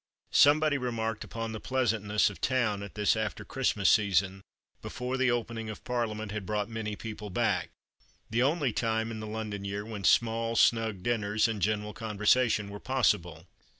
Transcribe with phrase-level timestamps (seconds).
[0.33, 4.41] Somebody remarked upon the pleasantness of town at this after Christmas season,
[4.81, 7.69] before the opening of Parliament had brought many people back,
[8.27, 12.79] the only time in the London year when small snug dinners and general conversation were
[12.79, 13.45] possible.